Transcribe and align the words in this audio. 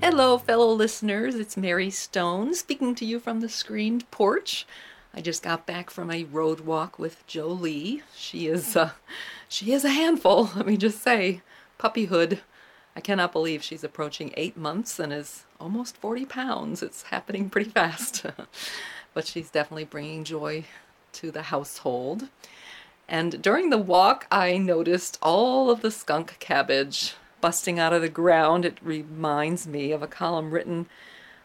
Hello, 0.00 0.38
fellow 0.38 0.72
listeners. 0.72 1.34
It's 1.34 1.56
Mary 1.56 1.90
Stone 1.90 2.54
speaking 2.54 2.94
to 2.94 3.04
you 3.04 3.18
from 3.18 3.40
the 3.40 3.48
screened 3.48 4.08
porch. 4.12 4.64
I 5.12 5.20
just 5.20 5.42
got 5.42 5.66
back 5.66 5.90
from 5.90 6.08
a 6.12 6.22
road 6.22 6.60
walk 6.60 7.00
with 7.00 7.26
Jolie. 7.26 8.04
She 8.14 8.46
is, 8.46 8.76
uh, 8.76 8.92
she 9.48 9.72
is 9.72 9.84
a 9.84 9.90
handful. 9.90 10.50
Let 10.56 10.68
me 10.68 10.76
just 10.76 11.02
say, 11.02 11.42
puppyhood. 11.80 12.38
I 12.94 13.00
cannot 13.00 13.32
believe 13.32 13.64
she's 13.64 13.82
approaching 13.82 14.32
eight 14.36 14.56
months 14.56 15.00
and 15.00 15.12
is 15.12 15.44
almost 15.58 15.96
40 15.96 16.26
pounds. 16.26 16.80
It's 16.80 17.02
happening 17.02 17.50
pretty 17.50 17.70
fast. 17.70 18.24
but 19.14 19.26
she's 19.26 19.50
definitely 19.50 19.84
bringing 19.84 20.22
joy 20.22 20.64
to 21.14 21.32
the 21.32 21.42
household. 21.42 22.28
And 23.08 23.42
during 23.42 23.70
the 23.70 23.78
walk, 23.78 24.28
I 24.30 24.58
noticed 24.58 25.18
all 25.20 25.70
of 25.70 25.82
the 25.82 25.90
skunk 25.90 26.36
cabbage 26.38 27.14
busting 27.40 27.78
out 27.78 27.92
of 27.92 28.02
the 28.02 28.08
ground. 28.08 28.64
It 28.64 28.78
reminds 28.82 29.66
me 29.66 29.92
of 29.92 30.02
a 30.02 30.06
column 30.06 30.50
written 30.50 30.86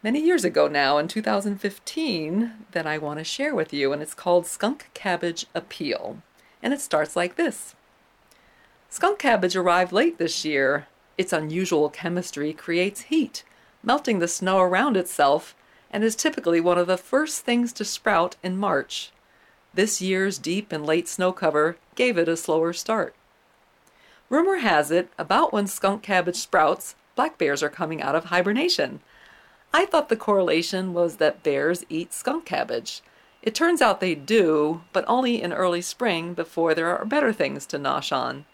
many 0.01 0.19
years 0.19 0.43
ago 0.43 0.67
now, 0.67 0.97
in 0.97 1.07
2015, 1.07 2.53
that 2.71 2.85
I 2.85 2.97
want 2.97 3.19
to 3.19 3.23
share 3.23 3.55
with 3.55 3.73
you, 3.73 3.93
and 3.93 4.01
it's 4.01 4.13
called 4.13 4.45
Skunk 4.45 4.89
Cabbage 4.93 5.45
Appeal. 5.55 6.17
And 6.61 6.73
it 6.73 6.81
starts 6.81 7.15
like 7.15 7.35
this 7.35 7.75
Skunk 8.89 9.17
cabbage 9.17 9.55
arrived 9.55 9.91
late 9.91 10.17
this 10.17 10.45
year. 10.45 10.87
Its 11.17 11.33
unusual 11.33 11.89
chemistry 11.89 12.53
creates 12.53 13.01
heat, 13.01 13.43
melting 13.81 14.19
the 14.19 14.27
snow 14.27 14.59
around 14.59 14.97
itself, 14.97 15.55
and 15.89 16.03
is 16.03 16.15
typically 16.15 16.59
one 16.59 16.77
of 16.77 16.87
the 16.87 16.97
first 16.97 17.41
things 17.45 17.73
to 17.73 17.85
sprout 17.85 18.35
in 18.43 18.57
March. 18.57 19.11
This 19.73 20.01
year's 20.01 20.37
deep 20.37 20.71
and 20.71 20.85
late 20.85 21.07
snow 21.07 21.31
cover 21.31 21.77
gave 21.95 22.17
it 22.17 22.27
a 22.27 22.37
slower 22.37 22.73
start. 22.73 23.15
Rumor 24.33 24.55
has 24.55 24.89
it, 24.89 25.09
about 25.19 25.53
when 25.53 25.67
skunk 25.67 26.01
cabbage 26.01 26.37
sprouts, 26.37 26.95
black 27.15 27.37
bears 27.37 27.61
are 27.61 27.69
coming 27.69 28.01
out 28.01 28.15
of 28.15 28.25
hibernation. 28.25 28.99
I 29.71 29.85
thought 29.85 30.09
the 30.09 30.15
correlation 30.15 30.91
was 30.91 31.17
that 31.17 31.43
bears 31.43 31.85
eat 31.87 32.13
skunk 32.13 32.43
cabbage. 32.43 33.03
It 33.43 33.53
turns 33.53 33.79
out 33.79 33.99
they 33.99 34.15
do, 34.15 34.81
but 34.91 35.05
only 35.07 35.39
in 35.39 35.53
early 35.53 35.83
spring 35.83 36.33
before 36.33 36.73
there 36.73 36.97
are 36.97 37.05
better 37.05 37.31
things 37.31 37.67
to 37.67 37.77
nosh 37.77 38.11
on. 38.11 38.45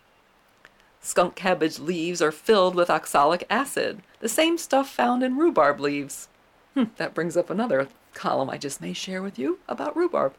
Skunk 1.00 1.36
cabbage 1.36 1.80
leaves 1.80 2.22
are 2.22 2.34
filled 2.34 2.76
with 2.76 2.90
oxalic 2.90 3.46
acid, 3.50 4.02
the 4.20 4.28
same 4.28 4.58
stuff 4.58 4.90
found 4.90 5.24
in 5.24 5.38
rhubarb 5.38 5.80
leaves. 5.80 6.28
Hm, 6.74 6.92
that 6.98 7.14
brings 7.14 7.38
up 7.38 7.50
another 7.50 7.88
column 8.14 8.50
I 8.50 8.58
just 8.58 8.82
may 8.82 8.92
share 8.92 9.22
with 9.22 9.40
you 9.40 9.60
about 9.70 9.96
rhubarb. 9.96 10.34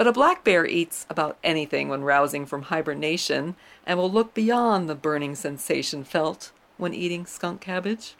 But 0.00 0.06
a 0.06 0.12
black 0.12 0.44
bear 0.44 0.64
eats 0.64 1.04
about 1.10 1.36
anything 1.44 1.90
when 1.90 2.04
rousing 2.04 2.46
from 2.46 2.62
hibernation 2.62 3.54
and 3.84 3.98
will 3.98 4.10
look 4.10 4.32
beyond 4.32 4.88
the 4.88 4.94
burning 4.94 5.34
sensation 5.34 6.04
felt 6.04 6.52
when 6.78 6.94
eating 6.94 7.26
skunk 7.26 7.60
cabbage. 7.60 8.14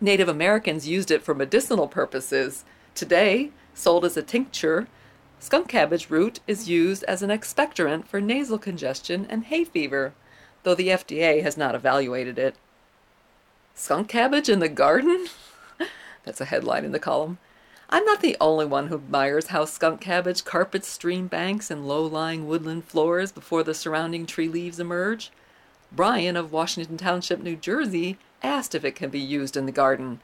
Native 0.00 0.28
Americans 0.28 0.86
used 0.86 1.10
it 1.10 1.24
for 1.24 1.34
medicinal 1.34 1.88
purposes. 1.88 2.64
Today, 2.94 3.50
sold 3.74 4.04
as 4.04 4.16
a 4.16 4.22
tincture, 4.22 4.86
skunk 5.40 5.66
cabbage 5.66 6.08
root 6.08 6.38
is 6.46 6.68
used 6.68 7.02
as 7.08 7.20
an 7.20 7.30
expectorant 7.30 8.06
for 8.06 8.20
nasal 8.20 8.56
congestion 8.56 9.26
and 9.28 9.46
hay 9.46 9.64
fever, 9.64 10.12
though 10.62 10.76
the 10.76 10.86
FDA 10.86 11.42
has 11.42 11.56
not 11.56 11.74
evaluated 11.74 12.38
it. 12.38 12.54
Skunk 13.74 14.06
cabbage 14.06 14.48
in 14.48 14.60
the 14.60 14.68
garden? 14.68 15.26
That's 16.24 16.40
a 16.40 16.44
headline 16.44 16.84
in 16.84 16.92
the 16.92 17.00
column. 17.00 17.38
I'm 17.90 18.04
not 18.04 18.20
the 18.20 18.36
only 18.38 18.66
one 18.66 18.88
who 18.88 18.96
admires 18.96 19.46
how 19.46 19.64
skunk 19.64 20.02
cabbage 20.02 20.44
carpets 20.44 20.88
stream 20.88 21.26
banks 21.26 21.70
and 21.70 21.88
low 21.88 22.04
lying 22.04 22.46
woodland 22.46 22.84
floors 22.84 23.32
before 23.32 23.62
the 23.62 23.72
surrounding 23.72 24.26
tree 24.26 24.48
leaves 24.48 24.78
emerge. 24.78 25.30
Brian 25.90 26.36
of 26.36 26.52
Washington 26.52 26.98
Township, 26.98 27.40
New 27.40 27.56
Jersey, 27.56 28.18
asked 28.42 28.74
if 28.74 28.84
it 28.84 28.94
can 28.94 29.08
be 29.08 29.18
used 29.18 29.56
in 29.56 29.64
the 29.64 29.72
garden. 29.72 30.20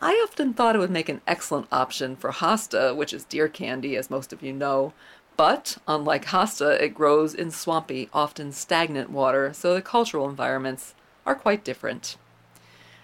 I 0.00 0.12
often 0.26 0.54
thought 0.54 0.76
it 0.76 0.78
would 0.78 0.90
make 0.90 1.10
an 1.10 1.20
excellent 1.26 1.66
option 1.70 2.16
for 2.16 2.32
hosta, 2.32 2.96
which 2.96 3.12
is 3.12 3.24
deer 3.24 3.48
candy, 3.48 3.96
as 3.96 4.08
most 4.08 4.32
of 4.32 4.42
you 4.42 4.54
know. 4.54 4.94
But, 5.36 5.76
unlike 5.86 6.26
hosta, 6.26 6.80
it 6.80 6.94
grows 6.94 7.34
in 7.34 7.50
swampy, 7.50 8.08
often 8.14 8.50
stagnant 8.50 9.10
water, 9.10 9.52
so 9.52 9.74
the 9.74 9.82
cultural 9.82 10.26
environments 10.26 10.94
are 11.26 11.34
quite 11.34 11.64
different. 11.64 12.16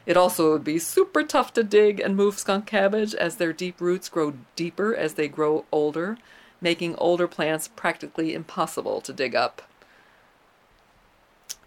It 0.06 0.16
also 0.16 0.52
would 0.52 0.64
be 0.64 0.78
super 0.78 1.22
tough 1.22 1.52
to 1.54 1.62
dig 1.62 2.00
and 2.00 2.16
move 2.16 2.38
skunk 2.38 2.66
cabbage 2.66 3.14
as 3.14 3.36
their 3.36 3.52
deep 3.52 3.80
roots 3.80 4.08
grow 4.08 4.34
deeper 4.56 4.94
as 4.94 5.14
they 5.14 5.28
grow 5.28 5.64
older, 5.70 6.18
making 6.60 6.96
older 6.96 7.28
plants 7.28 7.68
practically 7.68 8.34
impossible 8.34 9.00
to 9.02 9.12
dig 9.12 9.34
up. 9.34 9.62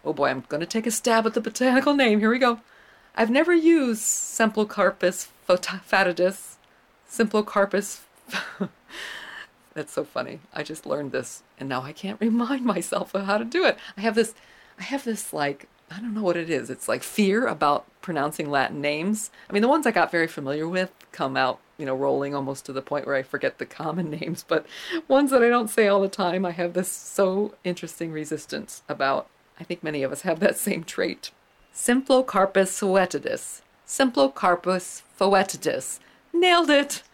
Oh 0.04 0.12
boy, 0.12 0.28
I'm 0.28 0.44
going 0.48 0.60
to 0.60 0.66
take 0.66 0.86
a 0.86 0.90
stab 0.90 1.26
at 1.26 1.34
the 1.34 1.40
botanical 1.40 1.94
name. 1.94 2.20
Here 2.20 2.30
we 2.30 2.38
go. 2.38 2.60
I've 3.16 3.30
never 3.30 3.54
used 3.54 4.02
Symplocarpus 4.02 5.28
fatidus. 5.48 6.56
Symplocarpus. 7.08 8.00
That's 9.74 9.92
so 9.92 10.04
funny. 10.04 10.40
I 10.52 10.62
just 10.62 10.86
learned 10.86 11.12
this 11.12 11.42
and 11.58 11.68
now 11.68 11.82
I 11.82 11.92
can't 11.92 12.20
remind 12.20 12.64
myself 12.66 13.14
of 13.14 13.26
how 13.26 13.38
to 13.38 13.44
do 13.44 13.64
it. 13.64 13.78
I 13.96 14.00
have 14.02 14.14
this 14.14 14.34
I 14.78 14.82
have 14.82 15.04
this 15.04 15.32
like 15.32 15.68
I 15.94 16.00
don't 16.00 16.14
know 16.14 16.22
what 16.22 16.36
it 16.36 16.50
is. 16.50 16.70
It's 16.70 16.88
like 16.88 17.02
fear 17.02 17.46
about 17.46 17.86
pronouncing 18.00 18.50
Latin 18.50 18.80
names. 18.80 19.30
I 19.48 19.52
mean, 19.52 19.62
the 19.62 19.68
ones 19.68 19.86
I 19.86 19.92
got 19.92 20.10
very 20.10 20.26
familiar 20.26 20.68
with 20.68 20.90
come 21.12 21.36
out, 21.36 21.60
you 21.78 21.86
know, 21.86 21.94
rolling 21.94 22.34
almost 22.34 22.66
to 22.66 22.72
the 22.72 22.82
point 22.82 23.06
where 23.06 23.14
I 23.14 23.22
forget 23.22 23.58
the 23.58 23.66
common 23.66 24.10
names, 24.20 24.44
but 24.46 24.66
ones 25.06 25.30
that 25.30 25.42
I 25.42 25.48
don't 25.48 25.70
say 25.70 25.86
all 25.86 26.00
the 26.00 26.08
time, 26.08 26.44
I 26.44 26.50
have 26.50 26.72
this 26.72 26.90
so 26.90 27.54
interesting 27.62 28.10
resistance 28.10 28.82
about. 28.88 29.28
I 29.58 29.62
think 29.62 29.84
many 29.84 30.02
of 30.02 30.10
us 30.10 30.22
have 30.22 30.40
that 30.40 30.58
same 30.58 30.82
trait. 30.82 31.30
Symplocarpus 31.72 32.72
foetidus. 32.80 33.62
Symplocarpus 33.86 35.02
foetidus. 35.16 36.00
Nailed 36.32 36.70
it! 36.70 37.04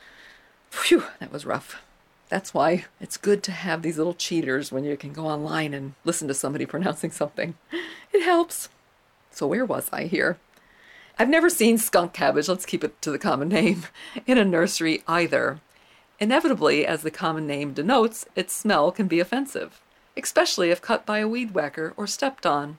Phew, 0.70 1.04
that 1.18 1.30
was 1.30 1.44
rough. 1.44 1.82
That's 2.30 2.54
why 2.54 2.86
it's 3.00 3.16
good 3.16 3.42
to 3.42 3.52
have 3.52 3.82
these 3.82 3.98
little 3.98 4.14
cheaters 4.14 4.70
when 4.70 4.84
you 4.84 4.96
can 4.96 5.12
go 5.12 5.26
online 5.26 5.74
and 5.74 5.94
listen 6.04 6.28
to 6.28 6.34
somebody 6.34 6.64
pronouncing 6.74 7.10
something. 7.10 7.54
It 8.20 8.24
helps. 8.24 8.68
So, 9.30 9.46
where 9.46 9.64
was 9.64 9.88
I 9.94 10.04
here? 10.04 10.36
I've 11.18 11.30
never 11.30 11.48
seen 11.48 11.78
skunk 11.78 12.12
cabbage, 12.12 12.48
let's 12.48 12.66
keep 12.66 12.84
it 12.84 13.00
to 13.00 13.10
the 13.10 13.18
common 13.18 13.48
name, 13.48 13.84
in 14.26 14.36
a 14.36 14.44
nursery 14.44 15.02
either. 15.08 15.60
Inevitably, 16.18 16.84
as 16.84 17.00
the 17.00 17.10
common 17.10 17.46
name 17.46 17.72
denotes, 17.72 18.26
its 18.36 18.52
smell 18.52 18.92
can 18.92 19.06
be 19.06 19.20
offensive, 19.20 19.80
especially 20.18 20.70
if 20.70 20.82
cut 20.82 21.06
by 21.06 21.20
a 21.20 21.26
weed 21.26 21.54
whacker 21.54 21.94
or 21.96 22.06
stepped 22.06 22.44
on. 22.44 22.76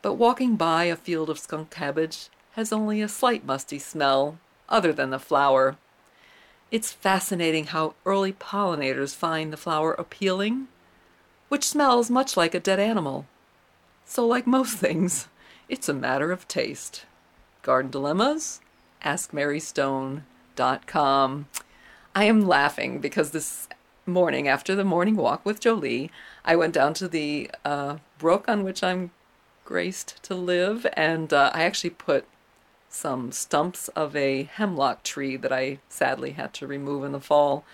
But 0.00 0.14
walking 0.14 0.54
by 0.54 0.84
a 0.84 0.94
field 0.94 1.28
of 1.28 1.40
skunk 1.40 1.70
cabbage 1.70 2.28
has 2.52 2.72
only 2.72 3.02
a 3.02 3.08
slight 3.08 3.44
musty 3.44 3.80
smell, 3.80 4.38
other 4.68 4.92
than 4.92 5.10
the 5.10 5.18
flower. 5.18 5.76
It's 6.70 6.92
fascinating 6.92 7.64
how 7.64 7.94
early 8.04 8.32
pollinators 8.32 9.12
find 9.12 9.52
the 9.52 9.56
flower 9.56 9.94
appealing, 9.94 10.68
which 11.48 11.64
smells 11.64 12.10
much 12.10 12.36
like 12.36 12.54
a 12.54 12.60
dead 12.60 12.78
animal. 12.78 13.26
So, 14.08 14.24
like 14.24 14.46
most 14.46 14.78
things, 14.78 15.26
it's 15.68 15.88
a 15.88 15.94
matter 15.94 16.30
of 16.30 16.46
taste. 16.46 17.06
Garden 17.62 17.90
Dilemmas, 17.90 18.60
AskMaryStone.com. 19.04 21.48
I 22.14 22.24
am 22.24 22.46
laughing 22.46 23.00
because 23.00 23.32
this 23.32 23.68
morning, 24.06 24.46
after 24.46 24.76
the 24.76 24.84
morning 24.84 25.16
walk 25.16 25.44
with 25.44 25.58
Jolie, 25.58 26.12
I 26.44 26.54
went 26.54 26.72
down 26.72 26.94
to 26.94 27.08
the 27.08 27.50
uh, 27.64 27.96
brook 28.18 28.44
on 28.46 28.62
which 28.62 28.84
I'm 28.84 29.10
graced 29.64 30.22
to 30.22 30.36
live, 30.36 30.86
and 30.92 31.32
uh, 31.32 31.50
I 31.52 31.64
actually 31.64 31.90
put 31.90 32.26
some 32.88 33.32
stumps 33.32 33.88
of 33.88 34.14
a 34.14 34.44
hemlock 34.44 35.02
tree 35.02 35.36
that 35.36 35.52
I 35.52 35.80
sadly 35.88 36.30
had 36.30 36.54
to 36.54 36.68
remove 36.68 37.02
in 37.02 37.10
the 37.10 37.20
fall. 37.20 37.64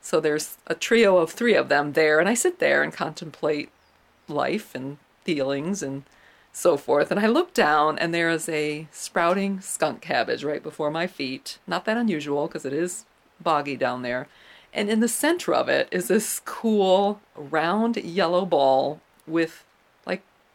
So 0.00 0.20
there's 0.20 0.58
a 0.68 0.76
trio 0.76 1.18
of 1.18 1.32
three 1.32 1.54
of 1.54 1.68
them 1.68 1.94
there, 1.94 2.20
and 2.20 2.28
I 2.28 2.34
sit 2.34 2.60
there 2.60 2.84
and 2.84 2.92
contemplate 2.92 3.70
life 4.28 4.76
and 4.76 4.98
feelings 5.24 5.82
and 5.82 6.04
so 6.52 6.76
forth. 6.76 7.10
And 7.10 7.18
I 7.18 7.26
look 7.26 7.54
down, 7.54 7.98
and 7.98 8.12
there 8.12 8.30
is 8.30 8.48
a 8.48 8.86
sprouting 8.90 9.60
skunk 9.60 10.00
cabbage 10.00 10.44
right 10.44 10.62
before 10.62 10.90
my 10.90 11.06
feet. 11.06 11.58
Not 11.66 11.84
that 11.86 11.96
unusual 11.96 12.46
because 12.46 12.64
it 12.64 12.72
is 12.72 13.04
boggy 13.40 13.76
down 13.76 14.02
there. 14.02 14.28
And 14.72 14.88
in 14.88 15.00
the 15.00 15.08
center 15.08 15.54
of 15.54 15.68
it 15.68 15.88
is 15.90 16.08
this 16.08 16.40
cool 16.44 17.20
round 17.34 17.96
yellow 17.96 18.46
ball 18.46 19.00
with 19.26 19.64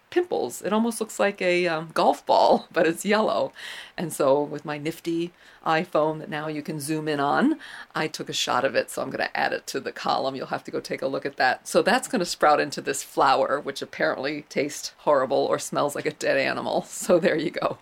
pimples. 0.10 0.62
It 0.62 0.74
almost 0.74 1.00
looks 1.00 1.20
like 1.20 1.42
a 1.42 1.68
um, 1.68 1.90
golf 1.94 2.26
ball, 2.26 2.68
but 2.72 2.88
it's 2.88 3.06
yellow. 3.06 3.52
And 3.98 4.12
so, 4.14 4.42
with 4.42 4.66
my 4.66 4.78
nifty 4.78 5.34
iPhone 5.66 6.20
that 6.20 6.30
now 6.30 6.48
you 6.48 6.62
can 6.62 6.80
zoom 6.80 7.08
in 7.08 7.20
on, 7.20 7.60
I 7.94 8.08
took 8.08 8.30
a 8.30 8.34
shot 8.34 8.64
of 8.64 8.76
it. 8.76 8.90
So, 8.90 9.02
I'm 9.02 9.10
going 9.10 9.26
to 9.26 9.38
add 9.38 9.54
it 9.54 9.68
to 9.68 9.80
the 9.80 9.92
column. 9.92 10.36
You'll 10.36 10.48
have 10.48 10.64
to 10.66 10.72
go 10.72 10.80
take 10.80 11.02
a 11.02 11.08
look 11.08 11.26
at 11.26 11.38
that. 11.38 11.68
So, 11.68 11.82
that's 11.82 12.08
going 12.08 12.20
to 12.20 12.26
sprout 12.26 12.60
into 12.60 12.82
this 12.82 13.04
flower, 13.04 13.60
which 13.60 13.82
apparently 13.82 14.44
tastes 14.44 14.94
horrible 15.00 15.38
or 15.38 15.60
smells 15.60 15.96
like 15.96 16.06
a 16.06 16.12
dead 16.12 16.38
animal. 16.38 16.86
So, 16.98 17.20
there 17.20 17.38
you 17.38 17.52
go. 17.52 17.78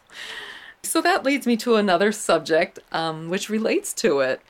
So, 0.83 1.01
that 1.01 1.23
leads 1.23 1.47
me 1.47 1.57
to 1.57 1.75
another 1.75 2.11
subject 2.11 2.79
um, 2.91 3.29
which 3.29 3.49
relates 3.49 3.93
to 3.95 4.19
it. 4.19 4.41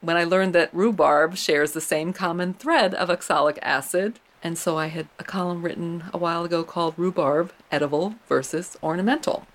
When 0.00 0.16
I 0.16 0.24
learned 0.24 0.54
that 0.54 0.72
rhubarb 0.72 1.36
shares 1.36 1.72
the 1.72 1.80
same 1.80 2.12
common 2.12 2.54
thread 2.54 2.94
of 2.94 3.10
oxalic 3.10 3.58
acid 3.60 4.18
and 4.42 4.56
so 4.56 4.78
I 4.78 4.86
had 4.86 5.08
a 5.18 5.24
column 5.24 5.62
written 5.62 6.04
a 6.12 6.18
while 6.18 6.44
ago 6.44 6.64
called 6.64 6.94
Rhubarb 6.96 7.52
Edible 7.70 8.14
versus 8.28 8.76
Ornamental. 8.82 9.46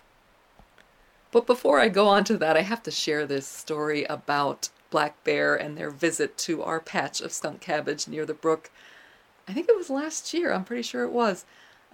But 1.32 1.46
before 1.46 1.80
I 1.80 1.90
go 1.90 2.08
on 2.08 2.24
to 2.26 2.38
that, 2.38 2.56
I 2.56 2.62
have 2.62 2.84
to 2.84 2.92
share 2.92 3.26
this 3.26 3.48
story 3.48 4.06
about 4.06 4.70
Black 4.90 5.22
Bear 5.24 5.56
and 5.56 5.78
their 5.78 5.90
visit 5.90 6.38
to 6.40 6.64
our 6.64 6.80
patch 6.80 7.20
of 7.20 7.34
skunk 7.34 7.60
cabbage 7.62 8.08
near 8.08 8.26
the 8.26 8.34
brook. 8.34 8.72
I 9.48 9.54
think 9.54 9.68
it 9.68 9.76
was 9.76 9.90
last 9.90 10.34
year, 10.34 10.54
I'm 10.54 10.64
pretty 10.64 10.84
sure 10.84 11.04
it 11.04 11.12
was. 11.12 11.46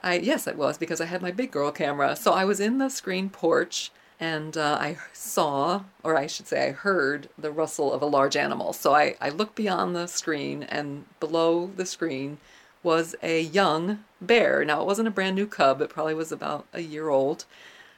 I 0.04 0.20
yes, 0.20 0.48
it 0.48 0.58
was 0.58 0.78
because 0.78 1.02
I 1.02 1.06
had 1.06 1.22
my 1.22 1.32
big 1.32 1.52
girl 1.52 1.72
camera. 1.72 2.16
So 2.16 2.34
I 2.34 2.46
was 2.46 2.60
in 2.60 2.78
the 2.78 2.90
screen 2.90 3.30
porch 3.30 3.92
and 4.22 4.56
uh, 4.56 4.78
I 4.80 4.98
saw, 5.14 5.82
or 6.04 6.16
I 6.16 6.28
should 6.28 6.48
say, 6.48 6.68
I 6.68 6.72
heard 6.72 7.28
the 7.40 7.52
rustle 7.52 7.92
of 7.92 8.04
a 8.04 8.06
large 8.06 8.36
animal. 8.36 8.72
So 8.72 8.94
I, 8.94 9.16
I 9.20 9.30
looked 9.30 9.56
beyond 9.56 9.96
the 9.96 10.06
screen, 10.06 10.62
and 10.62 11.06
below 11.20 11.72
the 11.76 11.88
screen 11.88 12.38
was 12.84 13.16
a 13.22 13.42
young 13.42 14.04
bear. 14.20 14.66
Now, 14.66 14.82
it 14.82 14.88
wasn't 14.88 15.08
a 15.08 15.12
brand 15.12 15.36
new 15.36 15.48
cub, 15.48 15.82
it 15.82 15.90
probably 15.90 16.14
was 16.14 16.32
about 16.32 16.66
a 16.74 16.82
year 16.82 17.10
old, 17.10 17.46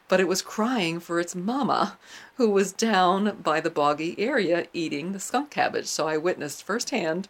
but 0.07 0.19
it 0.19 0.27
was 0.27 0.41
crying 0.41 1.00
for 1.00 1.19
its 1.19 1.35
mama, 1.35 1.97
who 2.35 2.50
was 2.50 2.71
down 2.71 3.38
by 3.41 3.62
the 3.62 3.69
boggy 3.69 4.15
area 4.19 4.68
eating 4.74 5.12
the 5.12 5.19
skunk 5.19 5.50
cabbage. 5.50 5.88
So 5.88 6.07
I 6.07 6.18
witnessed 6.18 6.63
firsthand 6.63 7.27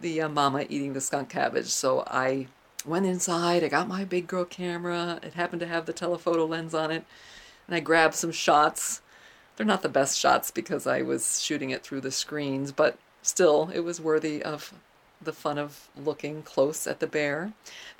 the 0.00 0.22
uh, 0.22 0.28
mama 0.28 0.64
eating 0.68 0.92
the 0.92 1.00
skunk 1.00 1.28
cabbage. 1.28 1.66
So 1.66 2.04
I 2.06 2.46
went 2.86 3.06
inside, 3.06 3.64
I 3.64 3.68
got 3.68 3.88
my 3.88 4.04
big 4.04 4.26
girl 4.26 4.44
camera, 4.44 5.18
it 5.22 5.34
happened 5.34 5.60
to 5.60 5.66
have 5.66 5.86
the 5.86 5.92
telephoto 5.92 6.46
lens 6.46 6.74
on 6.74 6.90
it, 6.90 7.04
and 7.66 7.74
I 7.74 7.80
grabbed 7.80 8.14
some 8.14 8.32
shots. 8.32 9.00
They're 9.56 9.66
not 9.66 9.82
the 9.82 9.88
best 9.88 10.18
shots 10.18 10.50
because 10.50 10.86
I 10.86 11.02
was 11.02 11.40
shooting 11.40 11.70
it 11.70 11.82
through 11.82 12.00
the 12.02 12.10
screens, 12.10 12.72
but 12.72 12.98
still, 13.22 13.70
it 13.72 13.80
was 13.80 14.00
worthy 14.00 14.42
of 14.42 14.74
the 15.24 15.32
fun 15.32 15.58
of 15.58 15.88
looking 15.96 16.42
close 16.42 16.86
at 16.86 17.00
the 17.00 17.06
bear. 17.06 17.52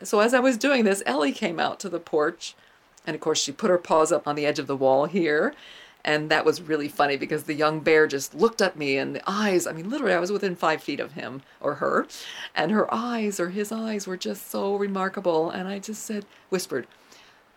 So 0.03 0.21
as 0.21 0.35
I 0.35 0.41
was 0.41 0.56
doing 0.56 0.85
this, 0.85 1.03
Ellie 1.06 1.32
came 1.32 1.59
out 1.59 1.81
to 1.81 1.88
the 1.88 2.00
porch, 2.00 2.55
and 3.06 3.15
of 3.15 3.21
course 3.21 3.43
she 3.43 3.53
put 3.53 3.71
her 3.71 3.79
paws 3.79 4.12
up 4.12 4.26
on 4.26 4.37
the 4.37 4.47
edge 4.47 4.59
of 4.59 4.67
the 4.67 4.76
wall 4.76 5.06
here. 5.06 5.55
And 6.06 6.31
that 6.31 6.44
was 6.44 6.61
really 6.61 6.88
funny 6.88 7.17
because 7.17 7.44
the 7.44 7.55
young 7.55 7.81
bear 7.81 8.06
just 8.06 8.35
looked 8.35 8.61
at 8.61 8.76
me 8.76 8.99
and 8.99 9.17
the 9.17 9.23
eyes, 9.26 9.67
I 9.67 9.73
mean, 9.73 9.88
literally, 9.88 10.12
I 10.12 10.21
was 10.21 10.31
within 10.31 10.55
five 10.55 10.82
feet 10.82 11.00
of 11.00 11.12
him 11.12 11.41
or 11.62 11.76
her, 11.76 12.06
and 12.55 12.71
her 12.71 12.93
eyes 12.93 13.41
or 13.41 13.49
his 13.49 13.73
eyes 13.73 14.06
were 14.06 14.19
just 14.19 14.50
so 14.50 14.77
remarkable. 14.77 15.49
And 15.49 15.67
I 15.67 15.79
just 15.79 16.05
said, 16.05 16.27
whispered, 16.50 16.87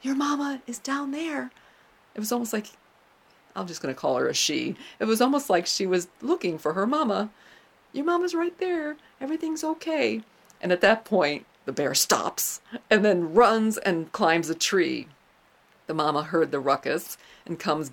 Your 0.01 0.15
mama 0.15 0.61
is 0.65 0.79
down 0.79 1.11
there. 1.11 1.51
It 2.15 2.19
was 2.19 2.31
almost 2.31 2.53
like, 2.53 2.67
I'm 3.53 3.67
just 3.67 3.81
going 3.81 3.93
to 3.93 3.99
call 3.99 4.15
her 4.15 4.29
a 4.29 4.33
she. 4.33 4.75
It 4.99 5.05
was 5.05 5.19
almost 5.19 5.49
like 5.49 5.65
she 5.65 5.85
was 5.85 6.07
looking 6.21 6.57
for 6.57 6.73
her 6.73 6.87
mama. 6.87 7.29
Your 7.97 8.05
mama's 8.05 8.35
right 8.35 8.55
there. 8.59 8.95
Everything's 9.19 9.63
okay. 9.63 10.21
And 10.61 10.71
at 10.71 10.81
that 10.81 11.03
point, 11.03 11.47
the 11.65 11.71
bear 11.71 11.95
stops 11.95 12.61
and 12.91 13.03
then 13.03 13.33
runs 13.33 13.79
and 13.79 14.11
climbs 14.11 14.51
a 14.51 14.55
tree. 14.55 15.07
The 15.87 15.95
mama 15.95 16.21
heard 16.21 16.51
the 16.51 16.59
ruckus 16.59 17.17
and 17.43 17.57
comes 17.57 17.89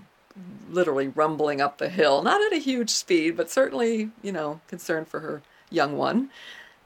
literally 0.68 1.08
rumbling 1.08 1.62
up 1.62 1.78
the 1.78 1.88
hill, 1.88 2.22
not 2.22 2.42
at 2.42 2.52
a 2.52 2.60
huge 2.60 2.90
speed, 2.90 3.34
but 3.34 3.50
certainly, 3.50 4.10
you 4.22 4.30
know, 4.30 4.60
concerned 4.68 5.08
for 5.08 5.20
her 5.20 5.40
young 5.70 5.96
one. 5.96 6.28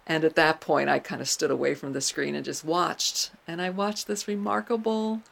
And 0.06 0.22
at 0.22 0.36
that 0.36 0.60
point, 0.60 0.88
I 0.88 1.00
kind 1.00 1.20
of 1.20 1.28
stood 1.28 1.50
away 1.50 1.74
from 1.74 1.94
the 1.94 2.00
screen 2.00 2.36
and 2.36 2.44
just 2.44 2.64
watched. 2.64 3.32
And 3.48 3.60
I 3.60 3.68
watched 3.68 4.06
this 4.06 4.28
remarkable 4.28 5.22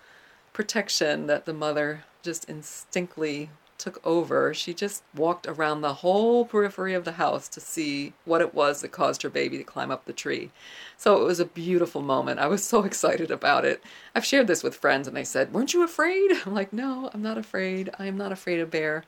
protection 0.52 1.28
that 1.28 1.44
the 1.44 1.54
mother 1.54 2.02
just 2.24 2.46
instinctively 2.46 3.50
took 3.78 4.04
over, 4.06 4.52
she 4.54 4.74
just 4.74 5.02
walked 5.14 5.46
around 5.46 5.80
the 5.80 5.94
whole 5.94 6.44
periphery 6.44 6.94
of 6.94 7.04
the 7.04 7.12
house 7.12 7.48
to 7.48 7.60
see 7.60 8.12
what 8.24 8.40
it 8.40 8.54
was 8.54 8.80
that 8.80 8.92
caused 8.92 9.22
her 9.22 9.30
baby 9.30 9.58
to 9.58 9.64
climb 9.64 9.90
up 9.90 10.04
the 10.04 10.12
tree. 10.12 10.50
So 10.96 11.20
it 11.20 11.24
was 11.24 11.40
a 11.40 11.44
beautiful 11.44 12.02
moment. 12.02 12.40
I 12.40 12.46
was 12.46 12.64
so 12.64 12.82
excited 12.84 13.30
about 13.30 13.64
it. 13.64 13.82
I've 14.14 14.24
shared 14.24 14.46
this 14.46 14.62
with 14.62 14.74
friends 14.74 15.06
and 15.06 15.16
they 15.16 15.24
said, 15.24 15.52
Weren't 15.52 15.74
you 15.74 15.82
afraid? 15.84 16.30
I'm 16.46 16.54
like, 16.54 16.72
No, 16.72 17.10
I'm 17.12 17.22
not 17.22 17.38
afraid. 17.38 17.90
I 17.98 18.06
am 18.06 18.16
not 18.16 18.32
afraid 18.32 18.60
of 18.60 18.70
bear. 18.70 19.04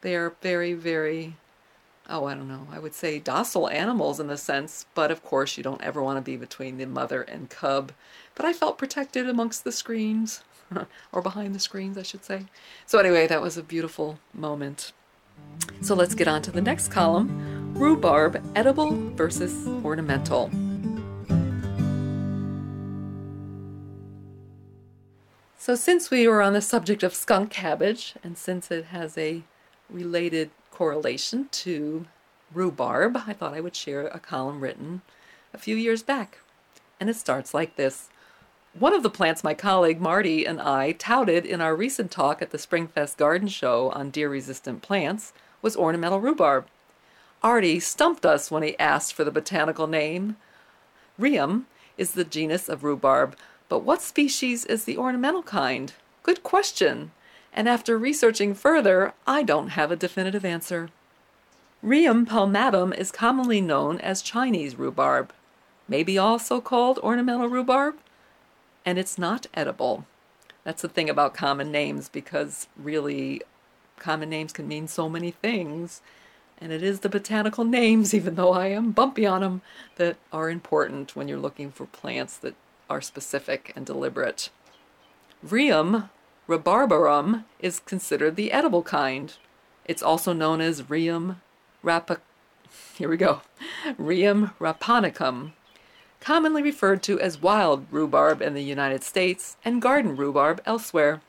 They 0.00 0.14
are 0.14 0.34
very, 0.42 0.74
very, 0.74 1.36
oh, 2.08 2.24
I 2.24 2.34
don't 2.34 2.48
know, 2.48 2.66
I 2.72 2.78
would 2.78 2.94
say 2.94 3.18
docile 3.18 3.68
animals 3.68 4.18
in 4.18 4.28
the 4.28 4.36
sense, 4.36 4.86
but 4.94 5.10
of 5.10 5.22
course 5.22 5.56
you 5.56 5.62
don't 5.62 5.82
ever 5.82 6.02
want 6.02 6.16
to 6.16 6.22
be 6.22 6.36
between 6.36 6.78
the 6.78 6.86
mother 6.86 7.22
and 7.22 7.50
cub. 7.50 7.92
But 8.34 8.46
I 8.46 8.52
felt 8.52 8.78
protected 8.78 9.28
amongst 9.28 9.64
the 9.64 9.72
screens. 9.72 10.42
or 11.12 11.22
behind 11.22 11.54
the 11.54 11.58
screens, 11.58 11.96
I 11.96 12.02
should 12.02 12.24
say. 12.24 12.44
So, 12.86 12.98
anyway, 12.98 13.26
that 13.26 13.40
was 13.40 13.56
a 13.56 13.62
beautiful 13.62 14.18
moment. 14.34 14.92
So, 15.80 15.94
let's 15.94 16.14
get 16.14 16.28
on 16.28 16.42
to 16.42 16.50
the 16.50 16.60
next 16.60 16.88
column 16.88 17.74
rhubarb, 17.74 18.42
edible 18.56 18.90
versus 19.12 19.66
ornamental. 19.84 20.50
So, 25.56 25.74
since 25.74 26.10
we 26.10 26.26
were 26.26 26.42
on 26.42 26.54
the 26.54 26.62
subject 26.62 27.02
of 27.02 27.14
skunk 27.14 27.50
cabbage, 27.50 28.14
and 28.22 28.36
since 28.36 28.70
it 28.70 28.86
has 28.86 29.16
a 29.16 29.42
related 29.90 30.50
correlation 30.78 31.48
to 31.50 32.06
rhubarb, 32.54 33.16
I 33.26 33.32
thought 33.32 33.52
I 33.52 33.60
would 33.60 33.74
share 33.74 34.06
a 34.06 34.20
column 34.20 34.60
written 34.60 35.02
a 35.52 35.58
few 35.58 35.74
years 35.74 36.04
back. 36.04 36.38
And 37.00 37.10
it 37.10 37.16
starts 37.16 37.52
like 37.52 37.74
this 37.74 38.08
one 38.78 38.94
of 38.94 39.02
the 39.02 39.10
plants 39.10 39.42
my 39.42 39.54
colleague 39.54 40.00
Marty 40.00 40.46
and 40.46 40.60
I 40.60 40.92
touted 40.92 41.44
in 41.44 41.60
our 41.60 41.74
recent 41.74 42.12
talk 42.12 42.40
at 42.40 42.50
the 42.50 42.58
Springfest 42.58 43.16
Garden 43.16 43.48
Show 43.48 43.90
on 43.90 44.10
deer 44.10 44.28
resistant 44.28 44.80
plants 44.82 45.32
was 45.62 45.76
ornamental 45.76 46.20
rhubarb. 46.20 46.68
Artie 47.42 47.80
stumped 47.80 48.24
us 48.24 48.48
when 48.48 48.62
he 48.62 48.78
asked 48.78 49.14
for 49.14 49.24
the 49.24 49.32
botanical 49.32 49.88
name. 49.88 50.36
Rheum 51.18 51.66
is 51.96 52.12
the 52.12 52.24
genus 52.24 52.68
of 52.68 52.84
rhubarb, 52.84 53.36
but 53.68 53.80
what 53.80 54.00
species 54.00 54.64
is 54.64 54.84
the 54.84 54.96
ornamental 54.96 55.42
kind? 55.42 55.92
Good 56.22 56.44
question. 56.44 57.10
And 57.52 57.68
after 57.68 57.98
researching 57.98 58.54
further, 58.54 59.14
I 59.26 59.42
don't 59.42 59.70
have 59.70 59.90
a 59.90 59.96
definitive 59.96 60.44
answer. 60.44 60.90
Rheum 61.82 62.26
palmatum 62.26 62.96
is 62.96 63.10
commonly 63.10 63.60
known 63.60 63.98
as 64.00 64.22
Chinese 64.22 64.76
rhubarb, 64.76 65.32
maybe 65.88 66.18
also 66.18 66.60
called 66.60 66.98
ornamental 66.98 67.48
rhubarb 67.48 67.96
and 68.88 68.98
it's 68.98 69.18
not 69.18 69.46
edible. 69.52 70.06
That's 70.64 70.80
the 70.80 70.88
thing 70.88 71.10
about 71.10 71.34
common 71.34 71.70
names 71.70 72.08
because 72.08 72.68
really 72.74 73.42
common 73.98 74.30
names 74.30 74.50
can 74.50 74.66
mean 74.66 74.88
so 74.88 75.10
many 75.10 75.30
things. 75.30 76.00
And 76.58 76.72
it 76.72 76.82
is 76.82 77.00
the 77.00 77.10
botanical 77.10 77.64
names, 77.64 78.14
even 78.14 78.36
though 78.36 78.54
I 78.54 78.68
am 78.68 78.92
bumpy 78.92 79.26
on 79.26 79.42
them, 79.42 79.60
that 79.96 80.16
are 80.32 80.48
important 80.48 81.14
when 81.14 81.28
you're 81.28 81.38
looking 81.38 81.70
for 81.70 81.84
plants 81.84 82.38
that 82.38 82.54
are 82.88 83.02
specific 83.02 83.74
and 83.76 83.84
deliberate. 83.84 84.48
Rheum 85.46 86.08
rhubarbarum 86.48 87.44
is 87.60 87.80
considered 87.80 88.34
the 88.34 88.52
edible 88.52 88.82
kind. 88.82 89.34
It's 89.84 90.02
also 90.02 90.32
known 90.32 90.60
as 90.60 90.88
Rheum 90.88 91.36
rapa. 91.84 92.20
Here 92.96 93.08
we 93.08 93.16
go. 93.16 93.42
Rheum 93.98 94.52
rapanicum, 94.58 95.52
commonly 96.20 96.62
referred 96.62 97.02
to 97.04 97.20
as 97.20 97.42
wild 97.42 97.86
rhubarb 97.90 98.40
in 98.40 98.54
the 98.54 98.62
United 98.62 99.04
States 99.04 99.56
and 99.64 99.82
garden 99.82 100.16
rhubarb 100.16 100.60
elsewhere. 100.64 101.20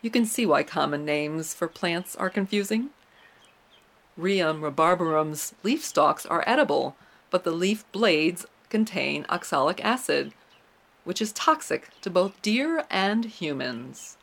You 0.00 0.10
can 0.10 0.24
see 0.24 0.46
why 0.46 0.62
common 0.62 1.04
names 1.04 1.54
for 1.54 1.68
plants 1.68 2.16
are 2.16 2.30
confusing. 2.30 2.90
Rheum 4.18 4.60
rhabarbarum's 4.60 5.54
leaf 5.62 5.84
stalks 5.84 6.24
are 6.26 6.44
edible, 6.46 6.96
but 7.30 7.44
the 7.44 7.52
leaf 7.52 7.84
blades 7.92 8.46
contain 8.70 9.26
oxalic 9.28 9.84
acid, 9.84 10.32
which 11.04 11.20
is 11.22 11.32
toxic 11.32 11.88
to 12.00 12.10
both 12.10 12.40
deer 12.42 12.84
and 12.90 13.24
humans. 13.24 14.17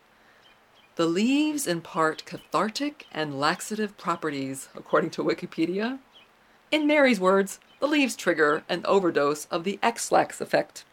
The 0.96 1.06
leaves 1.06 1.68
impart 1.68 2.24
cathartic 2.26 3.06
and 3.12 3.38
laxative 3.38 3.98
properties, 3.98 4.70
according 4.74 5.10
to 5.12 5.24
Wikipedia. 5.24 6.00
In 6.72 6.88
Mary's 6.88 7.20
words, 7.20 7.60
the 7.82 7.88
leaves 7.88 8.16
trigger 8.16 8.64
an 8.70 8.82
overdose 8.86 9.44
of 9.52 9.66
the 9.66 9.78
Ex-Lax 9.84 10.40
effect. 10.40 10.86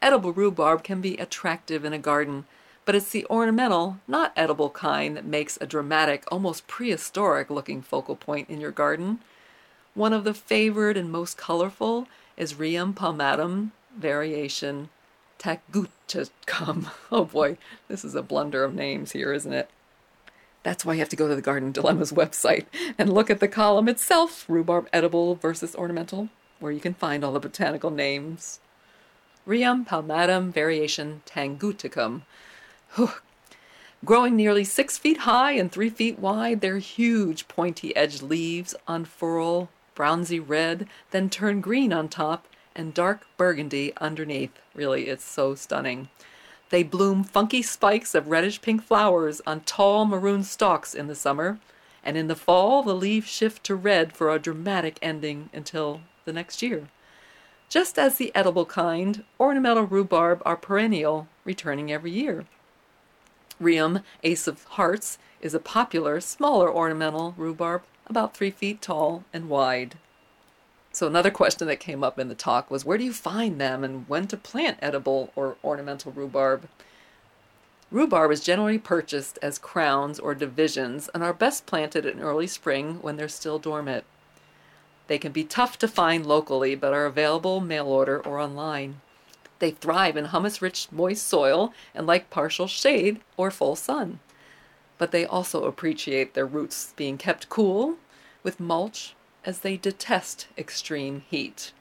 Edible 0.00 0.32
rhubarb 0.32 0.82
can 0.82 1.02
be 1.02 1.18
attractive 1.18 1.84
in 1.84 1.92
a 1.92 1.98
garden, 1.98 2.46
but 2.86 2.94
it's 2.94 3.10
the 3.10 3.26
ornamental, 3.26 3.98
not 4.08 4.32
edible 4.34 4.70
kind 4.70 5.14
that 5.14 5.26
makes 5.26 5.58
a 5.60 5.66
dramatic, 5.66 6.24
almost 6.32 6.66
prehistoric 6.66 7.50
looking 7.50 7.82
focal 7.82 8.16
point 8.16 8.48
in 8.48 8.62
your 8.62 8.70
garden. 8.70 9.20
One 9.92 10.14
of 10.14 10.24
the 10.24 10.34
favored 10.34 10.96
and 10.96 11.12
most 11.12 11.36
colorful 11.36 12.08
is 12.38 12.54
Rheum 12.54 12.94
palmatum 12.94 13.72
variation 13.94 14.88
taguticum. 15.44 16.90
Oh 17.12 17.24
boy, 17.24 17.58
this 17.88 18.04
is 18.04 18.14
a 18.14 18.22
blunder 18.22 18.64
of 18.64 18.74
names 18.74 19.12
here, 19.12 19.32
isn't 19.32 19.52
it? 19.52 19.70
That's 20.62 20.84
why 20.84 20.94
you 20.94 21.00
have 21.00 21.10
to 21.10 21.16
go 21.16 21.28
to 21.28 21.34
the 21.34 21.42
Garden 21.42 21.70
Dilemmas 21.70 22.12
website 22.12 22.66
and 22.98 23.12
look 23.12 23.30
at 23.30 23.40
the 23.40 23.48
column 23.48 23.88
itself, 23.88 24.46
rhubarb 24.48 24.88
edible 24.92 25.34
versus 25.34 25.76
ornamental, 25.76 26.30
where 26.60 26.72
you 26.72 26.80
can 26.80 26.94
find 26.94 27.22
all 27.22 27.32
the 27.32 27.40
botanical 27.40 27.90
names. 27.90 28.60
Rheum 29.46 29.84
palmatum 29.84 30.50
variation 30.50 31.22
tanguticum. 31.26 32.22
Growing 34.04 34.36
nearly 34.36 34.64
six 34.64 34.96
feet 34.96 35.18
high 35.18 35.52
and 35.52 35.70
three 35.70 35.90
feet 35.90 36.18
wide, 36.18 36.62
their 36.62 36.78
huge 36.78 37.48
pointy 37.48 37.94
edged 37.94 38.22
leaves 38.22 38.74
unfurl 38.88 39.68
bronzy 39.94 40.40
red, 40.40 40.88
then 41.10 41.30
turn 41.30 41.60
green 41.60 41.92
on 41.92 42.08
top 42.08 42.46
and 42.74 42.94
dark 42.94 43.26
burgundy 43.36 43.92
underneath. 44.00 44.52
Really, 44.74 45.08
it's 45.08 45.24
so 45.24 45.54
stunning. 45.54 46.08
They 46.70 46.82
bloom 46.82 47.24
funky 47.24 47.62
spikes 47.62 48.14
of 48.14 48.28
reddish 48.28 48.60
pink 48.60 48.82
flowers 48.82 49.40
on 49.46 49.60
tall 49.60 50.04
maroon 50.06 50.42
stalks 50.42 50.94
in 50.94 51.06
the 51.06 51.14
summer, 51.14 51.58
and 52.02 52.16
in 52.16 52.26
the 52.26 52.34
fall 52.34 52.82
the 52.82 52.94
leaves 52.94 53.28
shift 53.28 53.64
to 53.64 53.74
red 53.74 54.12
for 54.12 54.30
a 54.30 54.38
dramatic 54.38 54.98
ending 55.00 55.50
until 55.52 56.00
the 56.24 56.32
next 56.32 56.62
year. 56.62 56.88
Just 57.68 57.98
as 57.98 58.16
the 58.16 58.34
edible 58.34 58.66
kind, 58.66 59.24
ornamental 59.38 59.84
rhubarb 59.84 60.42
are 60.44 60.56
perennial, 60.56 61.28
returning 61.44 61.90
every 61.90 62.10
year. 62.10 62.44
Rheum, 63.60 64.02
Ace 64.22 64.46
of 64.46 64.64
Hearts, 64.64 65.18
is 65.40 65.54
a 65.54 65.60
popular, 65.60 66.20
smaller 66.20 66.72
ornamental 66.72 67.34
rhubarb, 67.36 67.82
about 68.06 68.36
three 68.36 68.50
feet 68.50 68.82
tall 68.82 69.24
and 69.32 69.48
wide. 69.48 69.96
So, 70.94 71.08
another 71.08 71.32
question 71.32 71.66
that 71.66 71.80
came 71.80 72.04
up 72.04 72.20
in 72.20 72.28
the 72.28 72.36
talk 72.36 72.70
was 72.70 72.84
where 72.84 72.96
do 72.96 73.02
you 73.02 73.12
find 73.12 73.60
them 73.60 73.82
and 73.82 74.08
when 74.08 74.28
to 74.28 74.36
plant 74.36 74.78
edible 74.80 75.32
or 75.34 75.56
ornamental 75.64 76.12
rhubarb? 76.12 76.68
Rhubarb 77.90 78.30
is 78.30 78.38
generally 78.38 78.78
purchased 78.78 79.36
as 79.42 79.58
crowns 79.58 80.20
or 80.20 80.36
divisions 80.36 81.10
and 81.12 81.24
are 81.24 81.32
best 81.32 81.66
planted 81.66 82.06
in 82.06 82.20
early 82.20 82.46
spring 82.46 82.98
when 83.02 83.16
they're 83.16 83.26
still 83.26 83.58
dormant. 83.58 84.04
They 85.08 85.18
can 85.18 85.32
be 85.32 85.42
tough 85.42 85.80
to 85.80 85.88
find 85.88 86.24
locally 86.24 86.76
but 86.76 86.92
are 86.92 87.06
available 87.06 87.58
mail 87.58 87.88
order 87.88 88.24
or 88.24 88.38
online. 88.38 89.00
They 89.58 89.72
thrive 89.72 90.16
in 90.16 90.26
humus 90.26 90.62
rich, 90.62 90.86
moist 90.92 91.26
soil 91.26 91.74
and 91.92 92.06
like 92.06 92.30
partial 92.30 92.68
shade 92.68 93.20
or 93.36 93.50
full 93.50 93.74
sun. 93.74 94.20
But 94.98 95.10
they 95.10 95.26
also 95.26 95.64
appreciate 95.64 96.34
their 96.34 96.46
roots 96.46 96.94
being 96.96 97.18
kept 97.18 97.48
cool 97.48 97.96
with 98.44 98.60
mulch 98.60 99.16
as 99.44 99.60
they 99.60 99.76
detest 99.76 100.46
extreme 100.56 101.22
heat, 101.30 101.72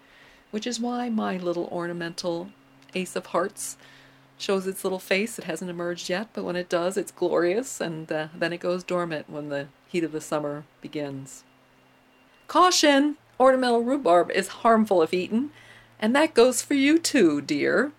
which 0.51 0.67
is 0.67 0.79
why 0.79 1.10
my 1.10 1.38
little 1.38 1.67
ornamental 1.72 2.50
Ace 2.93 3.15
of 3.15 3.27
Hearts 3.27 3.77
shows 4.38 4.67
its 4.67 4.84
little 4.84 5.00
face. 5.00 5.39
It 5.39 5.46
hasn't 5.46 5.72
emerged 5.72 6.10
yet, 6.10 6.27
but 6.34 6.43
when 6.43 6.55
it 6.55 6.70
does, 6.70 6.98
it's 6.98 7.12
glorious, 7.12 7.79
and 7.79 8.12
uh, 8.12 8.27
then 8.36 8.53
it 8.53 8.60
goes 8.60 8.84
dormant 8.84 9.29
when 9.29 9.50
the 9.50 9.67
heat 9.88 10.03
of 10.03 10.12
the 10.12 10.22
summer 10.22 10.65
begins. 10.82 11.43
Caution! 12.48 13.17
Ornamental 13.39 13.84
rhubarb 13.84 14.29
is 14.32 14.48
harmful 14.48 15.01
if 15.01 15.13
eaten, 15.13 15.51
and 16.00 16.15
that 16.15 16.34
goes 16.34 16.62
for 16.62 16.75
you 16.75 17.00
too, 17.00 17.41
dear. 17.41 17.91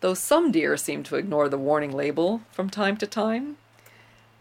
Though 0.00 0.14
some 0.14 0.50
deer 0.50 0.76
seem 0.76 1.02
to 1.04 1.16
ignore 1.16 1.48
the 1.48 1.58
warning 1.58 1.92
label 1.92 2.42
from 2.50 2.68
time 2.68 2.96
to 2.98 3.06
time. 3.06 3.56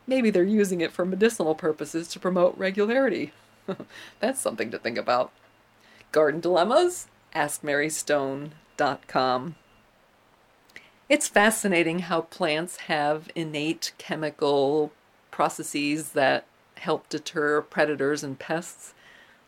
Maybe 0.07 0.29
they're 0.29 0.43
using 0.43 0.81
it 0.81 0.91
for 0.91 1.05
medicinal 1.05 1.55
purposes 1.55 2.07
to 2.09 2.19
promote 2.19 2.57
regularity. 2.57 3.31
That's 4.19 4.39
something 4.39 4.69
to 4.71 4.77
think 4.77 4.97
about. 4.97 5.31
Garden 6.11 6.41
Dilemmas? 6.41 7.07
AskMaryStone.com. 7.35 9.55
It's 11.07 11.27
fascinating 11.27 11.99
how 11.99 12.21
plants 12.21 12.77
have 12.77 13.29
innate 13.35 13.91
chemical 13.97 14.91
processes 15.29 16.11
that 16.11 16.45
help 16.77 17.09
deter 17.09 17.61
predators 17.61 18.23
and 18.23 18.39
pests, 18.39 18.93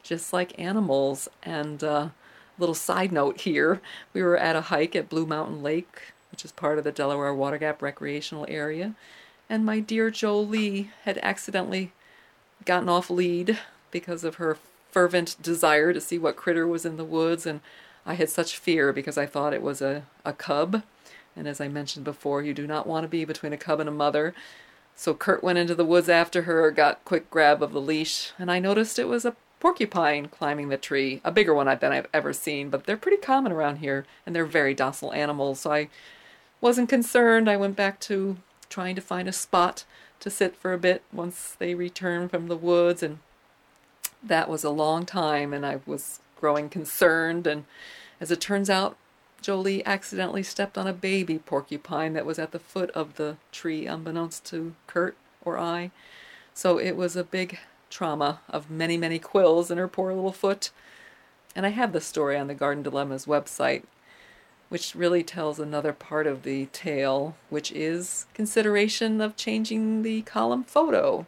just 0.01 0.33
like 0.33 0.59
animals. 0.59 1.29
And 1.41 1.81
a 1.81 1.91
uh, 1.91 2.09
little 2.57 2.75
side 2.75 3.11
note 3.11 3.41
here 3.41 3.81
we 4.13 4.21
were 4.21 4.37
at 4.37 4.55
a 4.55 4.61
hike 4.61 4.95
at 4.95 5.09
Blue 5.09 5.25
Mountain 5.25 5.63
Lake, 5.63 6.13
which 6.31 6.45
is 6.45 6.51
part 6.51 6.77
of 6.77 6.83
the 6.83 6.91
Delaware 6.91 7.33
Water 7.33 7.57
Gap 7.57 7.81
Recreational 7.81 8.45
Area, 8.49 8.95
and 9.49 9.65
my 9.65 9.79
dear 9.79 10.09
Jolie 10.09 10.91
had 11.03 11.19
accidentally 11.21 11.91
gotten 12.65 12.89
off 12.89 13.09
lead 13.09 13.59
because 13.93 14.25
of 14.25 14.35
her 14.35 14.57
fervent 14.91 15.37
desire 15.41 15.93
to 15.93 16.01
see 16.01 16.17
what 16.17 16.35
critter 16.35 16.67
was 16.67 16.85
in 16.85 16.97
the 16.97 17.05
woods, 17.05 17.45
and 17.45 17.61
I 18.05 18.15
had 18.15 18.29
such 18.29 18.57
fear 18.57 18.91
because 18.91 19.17
I 19.17 19.25
thought 19.25 19.53
it 19.53 19.61
was 19.61 19.81
a, 19.81 20.03
a 20.25 20.33
cub. 20.33 20.83
And 21.35 21.47
as 21.47 21.61
I 21.61 21.67
mentioned 21.67 22.03
before, 22.03 22.43
you 22.43 22.53
do 22.53 22.67
not 22.67 22.85
want 22.85 23.05
to 23.05 23.07
be 23.07 23.23
between 23.23 23.53
a 23.53 23.57
cub 23.57 23.79
and 23.79 23.87
a 23.87 23.93
mother. 23.93 24.35
So 24.95 25.13
Kurt 25.13 25.43
went 25.43 25.57
into 25.57 25.73
the 25.73 25.85
woods 25.85 26.09
after 26.09 26.43
her, 26.43 26.69
got 26.69 27.03
quick 27.05 27.31
grab 27.31 27.63
of 27.63 27.71
the 27.71 27.81
leash, 27.81 28.31
and 28.37 28.51
I 28.51 28.59
noticed 28.59 28.99
it 28.99 29.07
was 29.07 29.25
a 29.25 29.35
porcupine 29.59 30.27
climbing 30.27 30.69
the 30.69 30.77
tree, 30.77 31.21
a 31.23 31.31
bigger 31.31 31.53
one 31.53 31.65
than 31.65 31.91
I've 31.91 32.09
ever 32.13 32.33
seen, 32.33 32.69
but 32.69 32.83
they're 32.83 32.97
pretty 32.97 33.17
common 33.17 33.51
around 33.51 33.77
here, 33.77 34.05
and 34.25 34.35
they're 34.35 34.45
very 34.45 34.73
docile 34.73 35.13
animals. 35.13 35.61
So 35.61 35.71
I 35.71 35.89
wasn't 36.61 36.89
concerned. 36.89 37.49
I 37.49 37.57
went 37.57 37.75
back 37.75 37.99
to 38.01 38.37
trying 38.69 38.95
to 38.95 39.01
find 39.01 39.27
a 39.27 39.33
spot 39.33 39.85
to 40.19 40.29
sit 40.29 40.55
for 40.55 40.73
a 40.73 40.77
bit 40.77 41.01
once 41.11 41.55
they 41.57 41.73
returned 41.73 42.29
from 42.29 42.47
the 42.47 42.57
woods, 42.57 43.01
and 43.01 43.19
that 44.23 44.49
was 44.49 44.63
a 44.63 44.69
long 44.69 45.05
time, 45.05 45.53
and 45.53 45.65
I 45.65 45.79
was 45.85 46.19
growing 46.39 46.69
concerned. 46.69 47.47
And 47.47 47.65
as 48.19 48.31
it 48.31 48.41
turns 48.41 48.69
out, 48.69 48.97
Jolie 49.41 49.85
accidentally 49.85 50.43
stepped 50.43 50.77
on 50.77 50.87
a 50.87 50.93
baby 50.93 51.37
porcupine 51.37 52.13
that 52.13 52.25
was 52.25 52.39
at 52.39 52.51
the 52.51 52.59
foot 52.59 52.89
of 52.91 53.15
the 53.15 53.37
tree, 53.51 53.85
unbeknownst 53.85 54.45
to 54.45 54.73
Kurt 54.87 55.17
or 55.43 55.57
I. 55.57 55.91
So 56.53 56.77
it 56.79 56.95
was 56.95 57.15
a 57.15 57.23
big 57.23 57.59
trauma 57.89 58.39
of 58.49 58.71
many, 58.71 58.97
many 58.97 59.19
quills 59.19 59.69
in 59.69 59.77
her 59.77 59.87
poor 59.87 60.13
little 60.13 60.31
foot. 60.31 60.71
And 61.55 61.65
I 61.65 61.69
have 61.69 61.91
the 61.91 62.01
story 62.01 62.37
on 62.37 62.47
the 62.47 62.53
Garden 62.53 62.83
Dilemmas 62.83 63.25
website, 63.25 63.83
which 64.69 64.95
really 64.95 65.23
tells 65.23 65.59
another 65.59 65.93
part 65.93 66.25
of 66.25 66.43
the 66.43 66.67
tale, 66.67 67.35
which 67.49 67.71
is 67.73 68.25
consideration 68.33 69.21
of 69.21 69.35
changing 69.35 70.01
the 70.01 70.21
column 70.23 70.63
photo. 70.63 71.25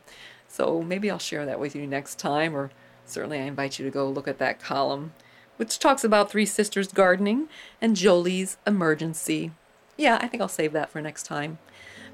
So 0.48 0.82
maybe 0.82 1.12
I'll 1.12 1.20
share 1.20 1.46
that 1.46 1.60
with 1.60 1.76
you 1.76 1.86
next 1.86 2.18
time, 2.18 2.56
or 2.56 2.72
Certainly, 3.06 3.40
I 3.40 3.44
invite 3.44 3.80
you 3.80 3.86
to 3.86 3.92
go 3.92 4.10
look 4.10 4.28
at 4.28 4.40
that 4.40 4.60
column, 4.60 5.14
which 5.58 5.80
talks 5.80 6.04
about 6.04 6.30
Three 6.30 6.46
Sisters 6.46 6.92
gardening 6.92 7.48
and 7.82 7.96
Jolie's 7.96 8.58
emergency. 8.66 9.52
Yeah, 9.98 10.20
I 10.22 10.28
think 10.28 10.42
I'll 10.42 10.48
save 10.48 10.74
that 10.74 10.90
for 10.90 11.02
next 11.02 11.24
time. 11.24 11.58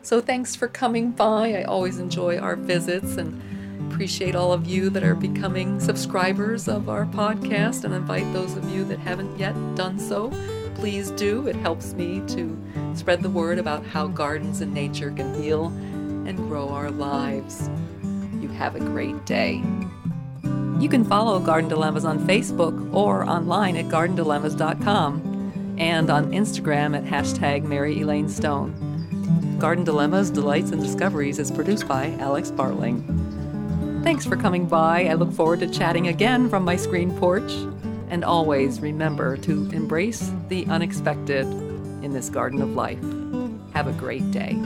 So, 0.01 0.21
thanks 0.21 0.55
for 0.55 0.67
coming 0.67 1.12
by. 1.12 1.53
I 1.53 1.63
always 1.63 2.00
enjoy 2.00 2.38
our 2.38 2.55
visits 2.55 3.17
and 3.17 3.41
appreciate 3.91 4.36
all 4.36 4.53
of 4.53 4.65
you 4.65 4.89
that 4.89 5.03
are 5.03 5.15
becoming 5.15 5.79
subscribers 5.79 6.67
of 6.67 6.89
our 6.89 7.05
podcast 7.05 7.83
and 7.83 7.93
invite 7.93 8.31
those 8.33 8.55
of 8.55 8.69
you 8.69 8.83
that 8.86 9.00
haven't 9.00 9.38
yet 9.38 9.53
done 9.75 10.00
so. 10.00 10.31
Please 10.75 11.12
do. 11.12 11.48
It 11.48 11.55
helps 11.57 11.93
me 11.93 12.21
to 12.27 12.57
spread 12.95 13.21
the 13.21 13.29
word 13.29 13.60
about 13.60 13.86
how 13.86 14.07
gardens 14.07 14.62
and 14.62 14.74
nature 14.74 15.12
can 15.12 15.41
heal 15.41 15.67
and 16.25 16.38
grow 16.38 16.69
our 16.69 16.89
lives. 16.89 17.69
You 18.39 18.48
have 18.50 18.75
a 18.75 18.79
great 18.79 19.25
day. 19.25 19.62
You 20.81 20.89
can 20.89 21.05
follow 21.05 21.39
Garden 21.39 21.69
Dilemmas 21.69 22.05
on 22.05 22.17
Facebook 22.27 22.91
or 22.91 23.23
online 23.23 23.77
at 23.77 23.85
gardendilemmas.com 23.85 25.75
and 25.77 26.09
on 26.09 26.31
Instagram 26.31 26.97
at 26.97 27.05
hashtag 27.05 27.61
Mary 27.63 28.01
Elaine 28.01 28.27
Stone. 28.27 29.57
Garden 29.59 29.83
Dilemmas, 29.83 30.31
Delights, 30.31 30.71
and 30.71 30.81
Discoveries 30.81 31.38
is 31.38 31.51
produced 31.51 31.88
by 31.88 32.17
Alex 32.19 32.50
Bartling. 32.50 33.03
Thanks 34.03 34.25
for 34.25 34.35
coming 34.35 34.65
by. 34.65 35.05
I 35.05 35.13
look 35.13 35.31
forward 35.31 35.59
to 35.59 35.67
chatting 35.67 36.07
again 36.07 36.50
from 36.50 36.63
my 36.63 36.77
screen 36.77 37.15
porch. 37.15 37.51
And 38.09 38.25
always 38.25 38.79
remember 38.79 39.38
to 39.38 39.69
embrace 39.69 40.31
the 40.50 40.65
unexpected 40.65 41.45
in 42.01 42.11
this 42.11 42.27
garden 42.27 42.59
of 42.59 42.71
life. 42.71 43.03
Have 43.75 43.85
a 43.85 43.93
great 43.93 44.31
day. 44.31 44.57